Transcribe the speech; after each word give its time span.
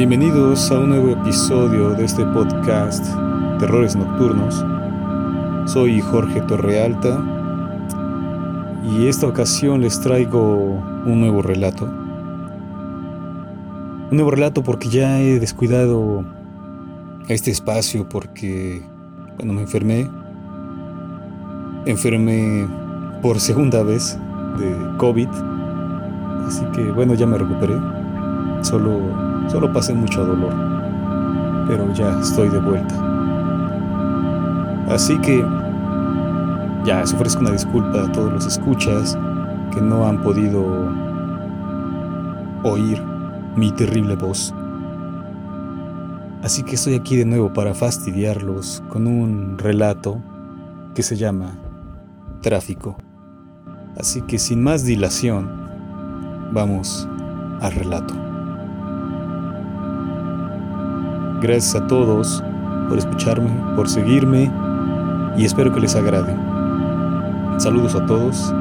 Bienvenidos 0.00 0.70
a 0.70 0.78
un 0.78 0.88
nuevo 0.88 1.10
episodio 1.10 1.90
de 1.90 2.06
este 2.06 2.24
podcast 2.24 3.04
Terrores 3.58 3.96
Nocturnos. 3.96 4.64
Soy 5.70 6.00
Jorge 6.00 6.40
Torrealta 6.40 7.22
y 8.82 9.08
esta 9.08 9.26
ocasión 9.26 9.82
les 9.82 10.00
traigo 10.00 10.82
un 11.04 11.20
nuevo 11.20 11.42
relato. 11.42 11.84
Un 11.84 14.08
nuevo 14.12 14.30
relato 14.30 14.62
porque 14.62 14.88
ya 14.88 15.20
he 15.20 15.38
descuidado 15.38 16.24
este 17.28 17.50
espacio 17.50 18.08
porque 18.08 18.82
cuando 19.36 19.52
me 19.52 19.60
enfermé, 19.60 20.08
enfermé 21.84 22.66
por 23.20 23.38
segunda 23.38 23.82
vez 23.82 24.18
de 24.58 24.96
COVID. 24.96 25.28
Así 26.46 26.64
que 26.74 26.90
bueno, 26.90 27.12
ya 27.12 27.26
me 27.26 27.36
recuperé. 27.36 27.74
Solo 28.62 29.29
Solo 29.50 29.72
pasé 29.72 29.92
mucho 29.92 30.24
dolor, 30.24 30.54
pero 31.66 31.92
ya 31.92 32.20
estoy 32.20 32.48
de 32.50 32.60
vuelta. 32.60 32.94
Así 34.88 35.18
que 35.18 35.44
ya 36.84 37.00
les 37.00 37.12
ofrezco 37.12 37.40
una 37.40 37.50
disculpa 37.50 38.04
a 38.04 38.12
todos 38.12 38.32
los 38.32 38.46
escuchas 38.46 39.18
que 39.72 39.80
no 39.80 40.06
han 40.06 40.22
podido 40.22 40.64
oír 42.62 43.02
mi 43.56 43.72
terrible 43.72 44.14
voz. 44.14 44.54
Así 46.44 46.62
que 46.62 46.76
estoy 46.76 46.94
aquí 46.94 47.16
de 47.16 47.24
nuevo 47.24 47.52
para 47.52 47.74
fastidiarlos 47.74 48.84
con 48.88 49.08
un 49.08 49.58
relato 49.58 50.22
que 50.94 51.02
se 51.02 51.16
llama 51.16 51.58
Tráfico. 52.40 52.96
Así 53.98 54.22
que 54.22 54.38
sin 54.38 54.62
más 54.62 54.84
dilación, 54.84 55.50
vamos 56.52 57.08
al 57.60 57.72
relato. 57.72 58.29
Gracias 61.40 61.74
a 61.74 61.86
todos 61.86 62.44
por 62.90 62.98
escucharme, 62.98 63.48
por 63.74 63.88
seguirme 63.88 64.52
y 65.38 65.46
espero 65.46 65.72
que 65.72 65.80
les 65.80 65.96
agrade. 65.96 66.36
Saludos 67.58 67.94
a 67.94 68.04
todos 68.04 68.52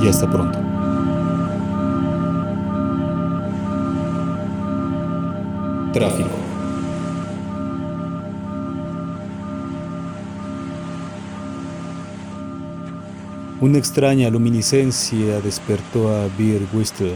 y 0.00 0.06
hasta 0.06 0.30
pronto. 0.30 0.60
Tráfico. 5.92 6.30
Una 13.60 13.78
extraña 13.78 14.30
luminiscencia 14.30 15.40
despertó 15.40 16.14
a 16.14 16.28
Beer 16.38 16.62
Whistle, 16.72 17.14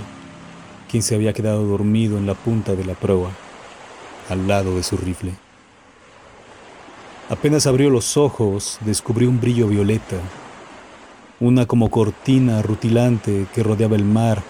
quien 0.90 1.04
se 1.04 1.14
había 1.14 1.32
quedado 1.32 1.64
dormido 1.64 2.18
en 2.18 2.26
la 2.26 2.34
punta 2.34 2.74
de 2.74 2.84
la 2.84 2.94
proa 2.94 3.30
al 4.28 4.48
lado 4.48 4.76
de 4.76 4.82
su 4.82 4.96
rifle. 4.96 5.32
Apenas 7.28 7.66
abrió 7.66 7.90
los 7.90 8.16
ojos, 8.16 8.78
descubrió 8.82 9.28
un 9.28 9.40
brillo 9.40 9.68
violeta, 9.68 10.16
una 11.40 11.66
como 11.66 11.90
cortina 11.90 12.62
rutilante 12.62 13.46
que 13.52 13.62
rodeaba 13.62 13.96
el 13.96 14.04
mar 14.04 14.42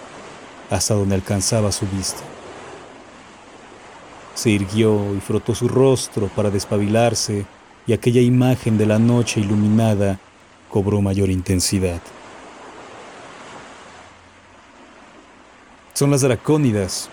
hasta 0.69 0.93
donde 0.93 1.15
alcanzaba 1.15 1.71
su 1.71 1.87
vista. 1.87 2.21
Se 4.35 4.51
irguió 4.51 5.15
y 5.15 5.19
frotó 5.19 5.55
su 5.55 5.67
rostro 5.67 6.27
para 6.27 6.51
despabilarse 6.51 7.45
y 7.87 7.93
aquella 7.93 8.21
imagen 8.21 8.77
de 8.77 8.85
la 8.85 8.99
noche 8.99 9.39
iluminada 9.39 10.19
cobró 10.69 11.01
mayor 11.01 11.29
intensidad. 11.31 12.01
Son 15.93 16.11
las 16.11 16.21
dracónidas, 16.21 17.09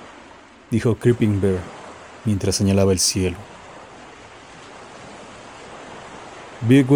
dijo 0.70 0.94
Creeping 0.96 1.40
Bear 1.40 1.83
mientras 2.24 2.56
señalaba 2.56 2.92
el 2.92 2.98
cielo. 2.98 3.36
Big 6.66 6.86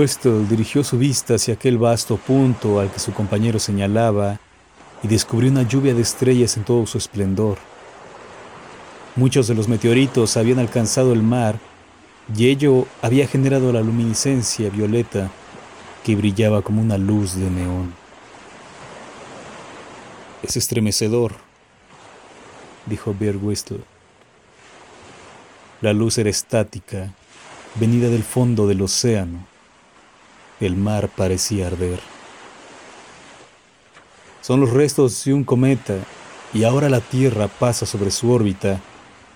dirigió 0.48 0.82
su 0.82 0.96
vista 0.96 1.34
hacia 1.34 1.54
aquel 1.54 1.76
vasto 1.76 2.16
punto 2.16 2.80
al 2.80 2.90
que 2.90 2.98
su 2.98 3.12
compañero 3.12 3.58
señalaba 3.58 4.40
y 5.02 5.08
descubrió 5.08 5.50
una 5.50 5.62
lluvia 5.62 5.94
de 5.94 6.00
estrellas 6.00 6.56
en 6.56 6.64
todo 6.64 6.86
su 6.86 6.96
esplendor. 6.96 7.58
Muchos 9.14 9.46
de 9.46 9.54
los 9.54 9.68
meteoritos 9.68 10.36
habían 10.36 10.58
alcanzado 10.58 11.12
el 11.12 11.22
mar 11.22 11.58
y 12.34 12.48
ello 12.48 12.86
había 13.02 13.26
generado 13.26 13.72
la 13.72 13.82
luminiscencia 13.82 14.70
violeta 14.70 15.30
que 16.04 16.16
brillaba 16.16 16.62
como 16.62 16.80
una 16.80 16.96
luz 16.96 17.34
de 17.34 17.50
neón. 17.50 17.92
Es 20.42 20.56
estremecedor, 20.56 21.34
dijo 22.86 23.14
Bear 23.18 23.36
Westall. 23.36 23.84
La 25.80 25.92
luz 25.92 26.18
era 26.18 26.28
estática, 26.28 27.14
venida 27.76 28.08
del 28.08 28.24
fondo 28.24 28.66
del 28.66 28.82
océano. 28.82 29.46
El 30.58 30.74
mar 30.74 31.08
parecía 31.08 31.68
arder. 31.68 32.00
Son 34.40 34.58
los 34.58 34.70
restos 34.70 35.24
de 35.24 35.34
un 35.34 35.44
cometa 35.44 35.94
y 36.52 36.64
ahora 36.64 36.88
la 36.88 37.00
Tierra 37.00 37.46
pasa 37.46 37.86
sobre 37.86 38.10
su 38.10 38.32
órbita 38.32 38.80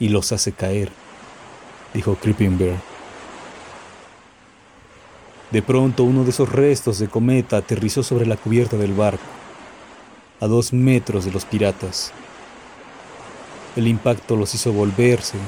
y 0.00 0.08
los 0.08 0.32
hace 0.32 0.50
caer, 0.50 0.90
dijo 1.94 2.16
Creeping 2.16 2.58
Bear. 2.58 2.80
De 5.52 5.62
pronto 5.62 6.02
uno 6.02 6.24
de 6.24 6.30
esos 6.30 6.48
restos 6.48 6.98
de 6.98 7.06
cometa 7.06 7.58
aterrizó 7.58 8.02
sobre 8.02 8.26
la 8.26 8.36
cubierta 8.36 8.76
del 8.76 8.94
barco, 8.94 9.22
a 10.40 10.48
dos 10.48 10.72
metros 10.72 11.24
de 11.24 11.30
los 11.30 11.44
piratas. 11.44 12.10
El 13.76 13.86
impacto 13.86 14.34
los 14.34 14.52
hizo 14.56 14.72
volverse 14.72 15.38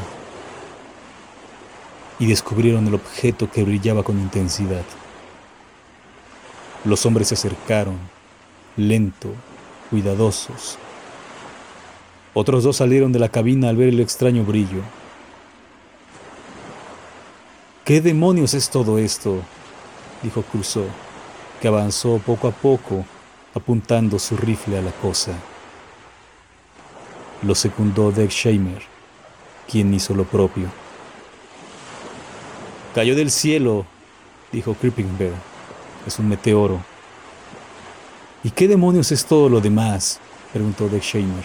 y 2.18 2.26
descubrieron 2.26 2.86
el 2.86 2.94
objeto 2.94 3.50
que 3.50 3.64
brillaba 3.64 4.02
con 4.02 4.18
intensidad. 4.18 4.84
Los 6.84 7.04
hombres 7.06 7.28
se 7.28 7.34
acercaron, 7.34 7.98
lento, 8.76 9.30
cuidadosos. 9.90 10.78
Otros 12.34 12.64
dos 12.64 12.76
salieron 12.76 13.12
de 13.12 13.18
la 13.18 13.28
cabina 13.28 13.68
al 13.68 13.76
ver 13.76 13.88
el 13.88 14.00
extraño 14.00 14.44
brillo. 14.44 14.82
¿Qué 17.84 18.00
demonios 18.00 18.54
es 18.54 18.70
todo 18.70 18.98
esto? 18.98 19.42
dijo 20.22 20.42
Crusoe, 20.42 20.88
que 21.60 21.68
avanzó 21.68 22.18
poco 22.18 22.48
a 22.48 22.50
poco, 22.50 23.04
apuntando 23.54 24.18
su 24.18 24.36
rifle 24.36 24.78
a 24.78 24.82
la 24.82 24.92
cosa. 24.92 25.32
Lo 27.42 27.54
secundó 27.54 28.10
Deck 28.10 28.30
Shamer, 28.30 28.82
quien 29.70 29.92
hizo 29.92 30.14
lo 30.14 30.24
propio. 30.24 30.83
Cayó 32.94 33.16
del 33.16 33.32
cielo, 33.32 33.84
dijo 34.52 34.74
Creeping 34.74 35.18
Bear. 35.18 35.32
Es 36.06 36.20
un 36.20 36.28
meteoro. 36.28 36.80
¿Y 38.44 38.50
qué 38.50 38.68
demonios 38.68 39.10
es 39.10 39.26
todo 39.26 39.48
lo 39.48 39.60
demás? 39.60 40.20
preguntó 40.52 40.88
Deck 40.88 41.02
Shamer. 41.02 41.44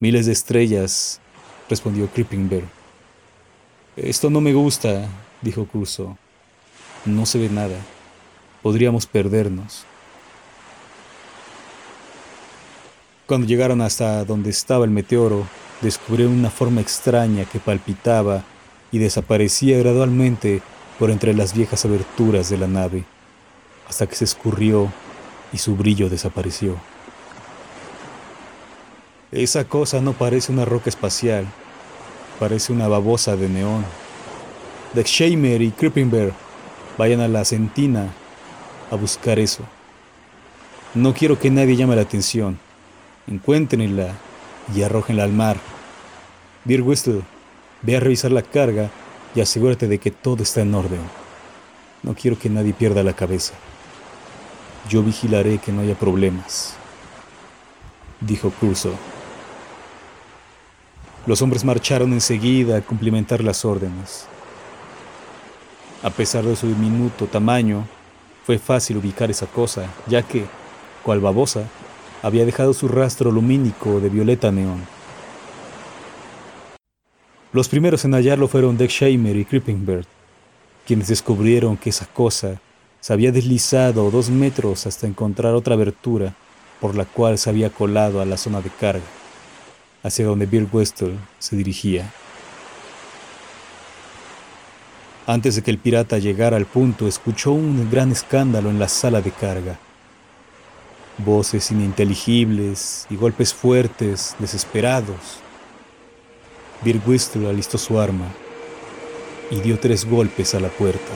Miles 0.00 0.24
de 0.24 0.32
estrellas, 0.32 1.20
respondió 1.68 2.08
Creeping 2.08 2.48
Bear. 2.48 2.62
Esto 3.96 4.30
no 4.30 4.40
me 4.40 4.54
gusta, 4.54 5.08
dijo 5.42 5.66
Curso. 5.66 6.16
No 7.04 7.26
se 7.26 7.38
ve 7.38 7.50
nada. 7.50 7.76
Podríamos 8.62 9.04
perdernos. 9.04 9.84
Cuando 13.26 13.46
llegaron 13.46 13.82
hasta 13.82 14.24
donde 14.24 14.48
estaba 14.48 14.86
el 14.86 14.90
meteoro, 14.90 15.46
descubrieron 15.82 16.32
una 16.32 16.50
forma 16.50 16.80
extraña 16.80 17.44
que 17.44 17.58
palpitaba 17.58 18.42
y 18.92 18.98
desaparecía 18.98 19.78
gradualmente 19.78 20.62
por 20.98 21.10
entre 21.10 21.34
las 21.34 21.54
viejas 21.54 21.84
aberturas 21.84 22.50
de 22.50 22.58
la 22.58 22.66
nave, 22.66 23.04
hasta 23.88 24.06
que 24.06 24.14
se 24.14 24.24
escurrió 24.24 24.92
y 25.52 25.58
su 25.58 25.76
brillo 25.76 26.08
desapareció. 26.08 26.76
Esa 29.32 29.64
cosa 29.64 30.00
no 30.00 30.12
parece 30.12 30.52
una 30.52 30.64
roca 30.64 30.90
espacial, 30.90 31.46
parece 32.38 32.72
una 32.72 32.88
babosa 32.88 33.36
de 33.36 33.48
neón. 33.48 33.84
De 34.92 35.04
Shamer 35.04 35.62
y 35.62 35.72
Bear 36.04 36.32
vayan 36.98 37.20
a 37.20 37.28
la 37.28 37.44
centina 37.44 38.12
a 38.90 38.96
buscar 38.96 39.38
eso. 39.38 39.62
No 40.94 41.14
quiero 41.14 41.38
que 41.38 41.50
nadie 41.50 41.76
llame 41.76 41.94
la 41.94 42.02
atención. 42.02 42.58
Encuéntrenla 43.28 44.16
y 44.74 44.82
arrójenla 44.82 45.22
al 45.22 45.32
mar. 45.32 45.58
Beer 46.64 46.82
Whistle 46.82 47.22
Ve 47.82 47.96
a 47.96 48.00
revisar 48.00 48.30
la 48.30 48.42
carga 48.42 48.90
y 49.34 49.40
asegúrate 49.40 49.88
de 49.88 49.98
que 49.98 50.10
todo 50.10 50.42
está 50.42 50.60
en 50.60 50.74
orden. 50.74 51.00
No 52.02 52.14
quiero 52.14 52.38
que 52.38 52.50
nadie 52.50 52.72
pierda 52.72 53.02
la 53.02 53.12
cabeza. 53.12 53.54
Yo 54.88 55.02
vigilaré 55.02 55.58
que 55.58 55.72
no 55.72 55.82
haya 55.82 55.94
problemas, 55.94 56.74
dijo 58.20 58.50
Crusoe. 58.50 58.94
Los 61.26 61.42
hombres 61.42 61.64
marcharon 61.64 62.12
enseguida 62.12 62.78
a 62.78 62.80
cumplimentar 62.80 63.44
las 63.44 63.64
órdenes. 63.64 64.26
A 66.02 66.08
pesar 66.08 66.44
de 66.44 66.56
su 66.56 66.66
diminuto 66.66 67.26
tamaño, 67.26 67.86
fue 68.44 68.58
fácil 68.58 68.96
ubicar 68.96 69.30
esa 69.30 69.46
cosa, 69.46 69.84
ya 70.06 70.22
que, 70.22 70.46
cual 71.02 71.20
babosa, 71.20 71.64
había 72.22 72.46
dejado 72.46 72.72
su 72.72 72.88
rastro 72.88 73.30
lumínico 73.30 74.00
de 74.00 74.08
violeta 74.08 74.50
neón. 74.50 74.80
Los 77.52 77.68
primeros 77.68 78.04
en 78.04 78.12
hallarlo 78.12 78.46
fueron 78.46 78.78
Dexheimer 78.78 79.34
y 79.34 79.44
Bird, 79.44 80.06
quienes 80.86 81.08
descubrieron 81.08 81.76
que 81.76 81.90
esa 81.90 82.06
cosa 82.06 82.60
se 83.00 83.12
había 83.12 83.32
deslizado 83.32 84.10
dos 84.12 84.30
metros 84.30 84.86
hasta 84.86 85.08
encontrar 85.08 85.54
otra 85.54 85.74
abertura 85.74 86.34
por 86.80 86.94
la 86.94 87.04
cual 87.04 87.38
se 87.38 87.50
había 87.50 87.70
colado 87.70 88.20
a 88.20 88.24
la 88.24 88.36
zona 88.36 88.60
de 88.60 88.70
carga, 88.70 89.04
hacia 90.04 90.26
donde 90.26 90.46
Bill 90.46 90.68
Westall 90.70 91.18
se 91.40 91.56
dirigía. 91.56 92.12
Antes 95.26 95.56
de 95.56 95.62
que 95.62 95.72
el 95.72 95.78
pirata 95.78 96.18
llegara 96.18 96.56
al 96.56 96.66
punto, 96.66 97.08
escuchó 97.08 97.50
un 97.50 97.90
gran 97.90 98.12
escándalo 98.12 98.70
en 98.70 98.78
la 98.78 98.88
sala 98.88 99.20
de 99.20 99.32
carga. 99.32 99.76
Voces 101.18 101.70
ininteligibles 101.72 103.06
y 103.10 103.16
golpes 103.16 103.52
fuertes, 103.52 104.36
desesperados. 104.38 105.40
Bill 106.82 107.02
Westall 107.06 107.46
alistó 107.46 107.76
su 107.76 108.00
arma 108.00 108.26
y 109.50 109.60
dio 109.60 109.78
tres 109.78 110.06
golpes 110.06 110.54
a 110.54 110.60
la 110.60 110.68
puerta. 110.68 111.12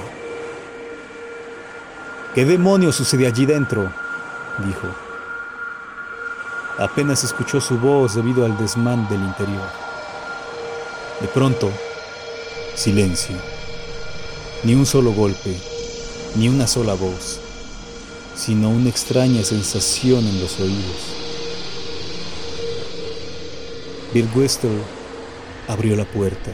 ¿Qué 2.34 2.44
demonios 2.44 2.96
sucede 2.96 3.26
allí 3.26 3.46
dentro? 3.46 3.90
dijo. 4.66 4.88
Apenas 6.78 7.24
escuchó 7.24 7.60
su 7.60 7.78
voz 7.78 8.14
debido 8.14 8.44
al 8.44 8.58
desmán 8.58 9.08
del 9.08 9.22
interior. 9.22 9.70
De 11.20 11.28
pronto, 11.28 11.70
silencio. 12.74 13.36
Ni 14.64 14.74
un 14.74 14.84
solo 14.84 15.12
golpe, 15.12 15.56
ni 16.34 16.48
una 16.48 16.66
sola 16.66 16.94
voz, 16.94 17.40
sino 18.34 18.68
una 18.68 18.90
extraña 18.90 19.44
sensación 19.44 20.26
en 20.26 20.40
los 20.40 20.58
oídos. 20.58 21.14
Bill 24.12 24.28
Westall 24.34 24.82
abrió 25.68 25.96
la 25.96 26.04
puerta, 26.04 26.50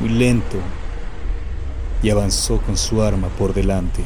muy 0.00 0.10
lento, 0.10 0.58
y 2.02 2.10
avanzó 2.10 2.58
con 2.58 2.76
su 2.76 3.02
arma 3.02 3.28
por 3.28 3.54
delante. 3.54 4.02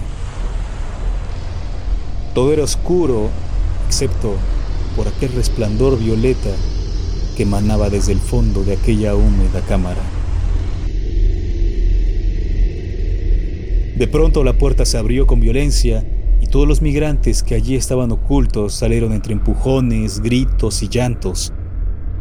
Todo 2.34 2.52
era 2.52 2.62
oscuro, 2.62 3.28
excepto 3.86 4.34
por 4.94 5.08
aquel 5.08 5.32
resplandor 5.32 5.98
violeta 5.98 6.50
que 7.36 7.42
emanaba 7.42 7.90
desde 7.90 8.12
el 8.12 8.20
fondo 8.20 8.64
de 8.64 8.74
aquella 8.74 9.14
húmeda 9.14 9.60
cámara. 9.62 10.02
De 13.96 14.06
pronto 14.06 14.44
la 14.44 14.56
puerta 14.56 14.84
se 14.84 14.96
abrió 14.96 15.26
con 15.26 15.40
violencia 15.40 16.04
y 16.40 16.46
todos 16.46 16.68
los 16.68 16.82
migrantes 16.82 17.42
que 17.42 17.56
allí 17.56 17.74
estaban 17.74 18.12
ocultos 18.12 18.74
salieron 18.74 19.12
entre 19.12 19.32
empujones, 19.32 20.20
gritos 20.20 20.84
y 20.84 20.88
llantos. 20.88 21.52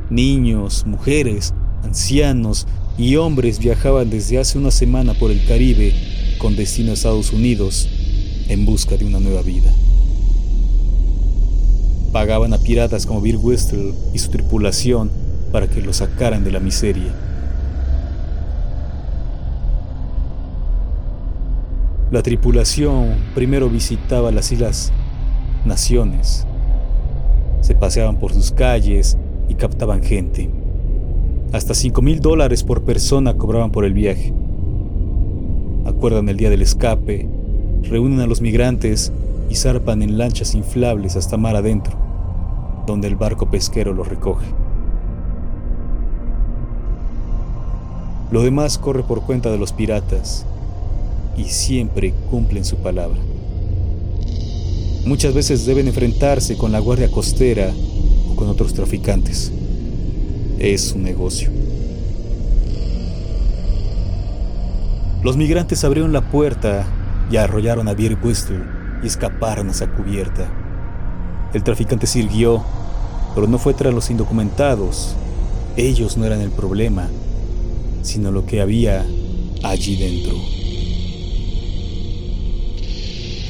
Niños, 0.09 0.85
mujeres, 0.87 1.53
ancianos 1.83 2.67
y 2.97 3.15
hombres 3.15 3.59
viajaban 3.59 4.09
desde 4.09 4.39
hace 4.39 4.57
una 4.57 4.71
semana 4.71 5.13
por 5.13 5.31
el 5.31 5.45
Caribe 5.45 5.93
con 6.37 6.55
destino 6.55 6.91
a 6.91 6.93
Estados 6.93 7.31
Unidos 7.33 7.87
en 8.49 8.65
busca 8.65 8.97
de 8.97 9.05
una 9.05 9.19
nueva 9.19 9.41
vida 9.41 9.71
pagaban 12.17 12.51
a 12.51 12.57
piratas 12.57 13.05
como 13.05 13.21
Bill 13.21 13.37
Westell 13.37 13.93
y 14.11 14.17
su 14.17 14.31
tripulación 14.31 15.11
para 15.51 15.67
que 15.67 15.81
lo 15.81 15.93
sacaran 15.93 16.43
de 16.43 16.51
la 16.51 16.59
miseria. 16.59 17.13
La 22.09 22.23
tripulación 22.23 23.17
primero 23.35 23.69
visitaba 23.69 24.31
las 24.31 24.51
Islas 24.51 24.91
Naciones, 25.63 26.47
se 27.61 27.75
paseaban 27.75 28.17
por 28.17 28.33
sus 28.33 28.51
calles 28.51 29.15
y 29.47 29.53
captaban 29.53 30.01
gente. 30.01 30.49
Hasta 31.53 31.73
5 31.73 32.01
mil 32.01 32.19
dólares 32.19 32.63
por 32.63 32.83
persona 32.83 33.37
cobraban 33.37 33.71
por 33.71 33.85
el 33.85 33.93
viaje. 33.93 34.33
Acuerdan 35.85 36.29
el 36.29 36.37
día 36.37 36.49
del 36.49 36.61
escape, 36.61 37.29
reúnen 37.83 38.19
a 38.19 38.27
los 38.27 38.41
migrantes 38.41 39.11
y 39.49 39.55
zarpan 39.55 40.01
en 40.01 40.17
lanchas 40.17 40.55
inflables 40.55 41.15
hasta 41.15 41.37
mar 41.37 41.55
adentro 41.55 42.07
donde 42.87 43.07
el 43.07 43.15
barco 43.15 43.51
pesquero 43.51 43.93
lo 43.93 44.03
recoge. 44.03 44.47
Lo 48.31 48.41
demás 48.41 48.77
corre 48.77 49.03
por 49.03 49.21
cuenta 49.21 49.51
de 49.51 49.57
los 49.57 49.73
piratas 49.73 50.45
y 51.37 51.43
siempre 51.43 52.13
cumplen 52.31 52.65
su 52.65 52.77
palabra. 52.77 53.19
Muchas 55.05 55.33
veces 55.33 55.65
deben 55.65 55.87
enfrentarse 55.87 56.57
con 56.57 56.71
la 56.71 56.79
guardia 56.79 57.11
costera 57.11 57.71
o 58.31 58.35
con 58.35 58.49
otros 58.49 58.73
traficantes. 58.73 59.51
Es 60.59 60.93
un 60.93 61.03
negocio. 61.03 61.51
Los 65.23 65.37
migrantes 65.37 65.83
abrieron 65.83 66.13
la 66.13 66.31
puerta 66.31 66.87
y 67.29 67.37
arrollaron 67.37 67.87
a 67.87 67.93
Bill 67.93 68.17
Whistle 68.23 68.63
y 69.03 69.07
escaparon 69.07 69.67
a 69.67 69.71
esa 69.71 69.85
cubierta. 69.87 70.49
El 71.53 71.61
traficante 71.61 72.07
sirvió, 72.07 72.63
pero 73.35 73.47
no 73.47 73.59
fue 73.59 73.75
tras 73.75 73.93
los 73.93 74.09
indocumentados. 74.09 75.15
Ellos 75.75 76.17
no 76.17 76.25
eran 76.25 76.41
el 76.41 76.49
problema, 76.49 77.07
sino 78.01 78.31
lo 78.31 78.47
que 78.47 78.59
había 78.59 79.05
allí 79.61 79.95
dentro. 79.95 80.33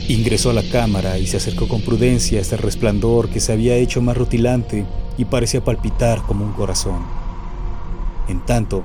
Ingresó 0.09 0.49
a 0.49 0.53
la 0.53 0.63
cámara 0.63 1.17
y 1.19 1.27
se 1.27 1.37
acercó 1.37 1.69
con 1.69 1.81
prudencia 1.81 2.39
a 2.39 2.41
este 2.41 2.57
resplandor 2.57 3.29
que 3.29 3.39
se 3.39 3.53
había 3.53 3.75
hecho 3.75 4.01
más 4.01 4.17
rutilante 4.17 4.85
y 5.17 5.25
parecía 5.25 5.63
palpitar 5.63 6.21
como 6.23 6.45
un 6.45 6.53
corazón. 6.53 7.05
En 8.27 8.45
tanto, 8.45 8.83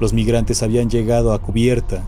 los 0.00 0.12
migrantes 0.12 0.62
habían 0.62 0.90
llegado 0.90 1.32
a 1.32 1.40
cubierta. 1.40 2.02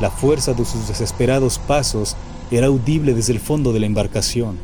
La 0.00 0.10
fuerza 0.10 0.54
de 0.54 0.64
sus 0.64 0.88
desesperados 0.88 1.58
pasos 1.58 2.16
era 2.50 2.68
audible 2.68 3.14
desde 3.14 3.32
el 3.32 3.40
fondo 3.40 3.72
de 3.72 3.80
la 3.80 3.86
embarcación. 3.86 4.58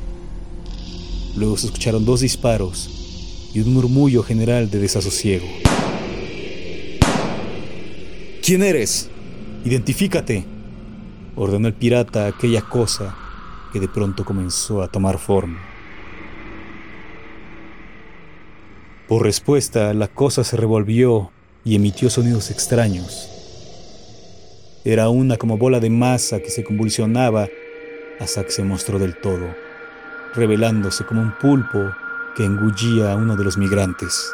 Luego 1.34 1.56
se 1.56 1.66
escucharon 1.66 2.04
dos 2.04 2.20
disparos 2.20 3.50
y 3.52 3.60
un 3.60 3.74
murmullo 3.74 4.22
general 4.22 4.70
de 4.70 4.78
desasosiego. 4.78 5.46
¿Quién 8.42 8.62
eres? 8.62 9.08
Identifícate, 9.64 10.44
ordenó 11.34 11.66
el 11.66 11.74
pirata 11.74 12.26
aquella 12.26 12.62
cosa 12.62 13.16
que 13.72 13.80
de 13.80 13.88
pronto 13.88 14.24
comenzó 14.24 14.82
a 14.82 14.88
tomar 14.88 15.18
forma. 15.18 15.58
Por 19.08 19.22
respuesta, 19.22 19.94
la 19.94 20.08
cosa 20.08 20.44
se 20.44 20.56
revolvió 20.56 21.30
y 21.64 21.76
emitió 21.76 22.10
sonidos 22.10 22.50
extraños. 22.50 23.28
Era 24.84 25.08
una 25.08 25.36
como 25.36 25.58
bola 25.58 25.80
de 25.80 25.90
masa 25.90 26.40
que 26.40 26.50
se 26.50 26.64
convulsionaba 26.64 27.48
hasta 28.20 28.44
que 28.44 28.50
se 28.50 28.62
mostró 28.62 28.98
del 28.98 29.16
todo 29.16 29.66
revelándose 30.36 31.04
como 31.04 31.22
un 31.22 31.32
pulpo 31.32 31.92
que 32.36 32.44
engullía 32.44 33.12
a 33.12 33.16
uno 33.16 33.36
de 33.36 33.44
los 33.44 33.56
migrantes. 33.56 34.32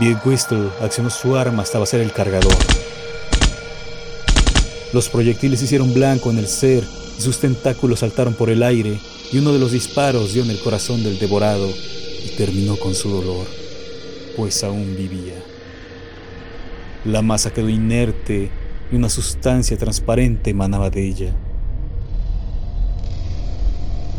Bill 0.00 0.16
Whistle 0.24 0.70
accionó 0.80 1.10
su 1.10 1.36
arma 1.36 1.62
hasta 1.62 1.78
vaciar 1.78 2.02
el 2.02 2.12
cargador. 2.12 2.54
Los 4.92 5.08
proyectiles 5.08 5.60
hicieron 5.60 5.92
blanco 5.92 6.30
en 6.30 6.38
el 6.38 6.48
ser 6.48 6.84
sus 7.18 7.38
tentáculos 7.38 8.00
saltaron 8.00 8.34
por 8.34 8.48
el 8.48 8.62
aire 8.62 8.98
y 9.32 9.38
uno 9.38 9.52
de 9.52 9.58
los 9.58 9.72
disparos 9.72 10.32
dio 10.32 10.44
en 10.44 10.50
el 10.50 10.60
corazón 10.60 11.02
del 11.02 11.18
devorado 11.18 11.68
y 11.68 12.36
terminó 12.36 12.76
con 12.76 12.94
su 12.94 13.10
dolor, 13.10 13.46
pues 14.36 14.62
aún 14.62 14.94
vivía. 14.96 15.34
La 17.04 17.22
masa 17.22 17.52
quedó 17.52 17.68
inerte 17.68 18.50
y 18.92 18.96
una 18.96 19.08
sustancia 19.08 19.76
transparente 19.76 20.50
emanaba 20.50 20.90
de 20.90 21.08
ella. 21.08 21.36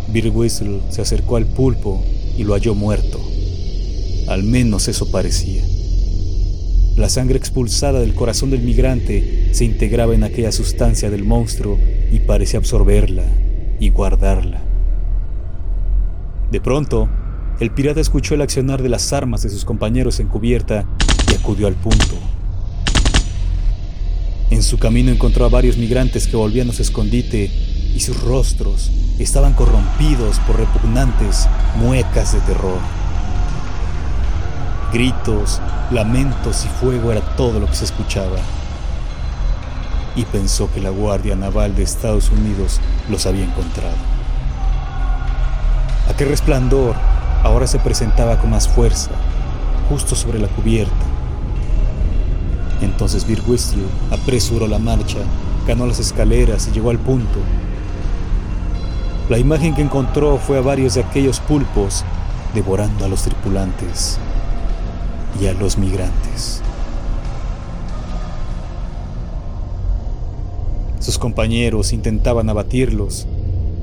Bill 0.10 0.30
Whistle 0.30 0.82
se 0.90 1.02
acercó 1.02 1.38
al 1.38 1.46
pulpo 1.46 2.04
y 2.38 2.44
lo 2.44 2.54
halló 2.54 2.76
muerto. 2.76 3.20
Al 4.28 4.44
menos 4.44 4.88
eso 4.88 5.10
parecía. 5.10 5.64
La 6.96 7.10
sangre 7.10 7.38
expulsada 7.38 8.02
del 8.02 8.14
corazón 8.14 8.50
del 8.50 8.62
migrante 8.62 9.54
se 9.54 9.64
integraba 9.64 10.16
en 10.16 10.24
aquella 10.24 10.52
sustancia 10.52 11.10
del 11.10 11.24
monstruo 11.24 11.80
y 12.12 12.20
parecía 12.20 12.60
absorberla 12.60 13.24
y 13.80 13.90
guardarla. 13.90 14.62
De 16.52 16.60
pronto, 16.62 17.08
el 17.60 17.72
pirata 17.72 18.00
escuchó 18.00 18.36
el 18.36 18.42
accionar 18.42 18.82
de 18.82 18.90
las 18.90 19.14
armas 19.14 19.44
de 19.44 19.50
sus 19.50 19.66
compañeros 19.66 20.20
en 20.20 20.28
cubierta 20.28 20.86
y 21.32 21.36
acudió 21.36 21.68
al 21.68 21.76
punto. 21.76 22.16
En 24.50 24.64
su 24.64 24.80
camino 24.80 25.12
encontró 25.12 25.46
a 25.46 25.50
varios 25.50 25.78
migrantes 25.78 26.28
que 26.28 26.36
volvían 26.36 26.70
a 26.70 26.74
su 26.74 26.82
escondite 26.82 27.52
y 27.94 28.00
sus 28.00 28.22
rostros 28.24 28.92
estaban 29.20 29.54
corrompidos 29.54 30.40
por 30.40 30.58
repugnantes 30.58 31.48
muecas 31.76 32.34
de 32.34 32.40
terror. 32.42 32.80
Gritos, 34.92 35.62
lamentos 35.92 36.66
y 36.66 36.68
fuego 36.80 37.12
era 37.12 37.22
todo 37.36 37.60
lo 37.60 37.68
que 37.68 37.76
se 37.76 37.86
escuchaba. 37.86 38.38
Y 40.16 40.26
pensó 40.26 40.72
que 40.74 40.82
la 40.82 40.90
Guardia 40.90 41.36
Naval 41.36 41.76
de 41.76 41.84
Estados 41.84 42.30
Unidos 42.30 42.80
los 43.10 43.26
había 43.26 43.44
encontrado. 43.44 43.96
Aquel 46.10 46.30
resplandor 46.30 46.96
ahora 47.44 47.68
se 47.68 47.80
presentaba 47.80 48.40
con 48.40 48.50
más 48.50 48.68
fuerza 48.68 49.12
justo 49.90 50.16
sobre 50.16 50.40
la 50.40 50.48
cubierta. 50.48 50.94
Entonces 52.82 53.26
Bir 53.28 53.42
apresuró 54.12 54.68
la 54.68 54.80
marcha, 54.80 55.20
ganó 55.68 55.86
las 55.86 56.00
escaleras 56.00 56.68
y 56.68 56.72
llegó 56.72 56.92
al 56.92 57.00
punto. 57.00 57.40
La 59.30 59.38
imagen 59.38 59.76
que 59.76 59.82
encontró 59.82 60.38
fue 60.38 60.58
a 60.58 60.62
varios 60.62 60.96
de 60.96 61.02
aquellos 61.02 61.40
pulpos 61.40 62.04
devorando 62.54 63.06
a 63.06 63.08
los 63.08 63.24
tripulantes 63.24 64.18
y 65.40 65.48
a 65.48 65.54
los 65.54 65.78
migrantes. 65.78 66.62
Sus 71.10 71.18
compañeros 71.18 71.92
intentaban 71.92 72.52
abatirlos. 72.52 73.26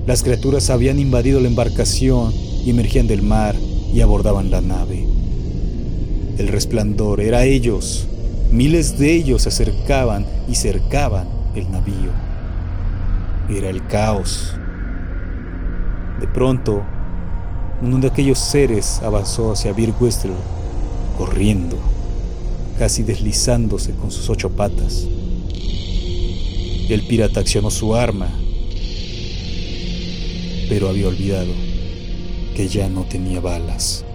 Las 0.06 0.22
criaturas 0.22 0.70
habían 0.70 1.00
invadido 1.00 1.40
la 1.40 1.48
embarcación 1.48 2.32
y 2.64 2.70
emergían 2.70 3.08
del 3.08 3.22
mar 3.22 3.56
y 3.92 4.00
abordaban 4.00 4.48
la 4.52 4.60
nave. 4.60 5.04
El 6.38 6.46
resplandor 6.46 7.20
era 7.20 7.42
ellos. 7.42 8.06
Miles 8.52 8.96
de 9.00 9.12
ellos 9.12 9.42
se 9.42 9.48
acercaban 9.48 10.24
y 10.48 10.54
cercaban 10.54 11.26
el 11.56 11.68
navío. 11.68 12.12
Era 13.50 13.70
el 13.70 13.84
caos. 13.88 14.54
De 16.20 16.28
pronto, 16.28 16.84
uno 17.82 17.98
de 17.98 18.06
aquellos 18.06 18.38
seres 18.38 19.00
avanzó 19.02 19.50
hacia 19.50 19.72
Bir 19.72 19.92
corriendo, 21.18 21.76
casi 22.78 23.02
deslizándose 23.02 23.94
con 23.94 24.12
sus 24.12 24.30
ocho 24.30 24.50
patas. 24.50 25.08
El 26.88 27.02
pirata 27.02 27.40
accionó 27.40 27.68
su 27.70 27.96
arma, 27.96 28.30
pero 30.68 30.88
había 30.88 31.08
olvidado 31.08 31.52
que 32.54 32.68
ya 32.68 32.88
no 32.88 33.02
tenía 33.02 33.40
balas. 33.40 34.05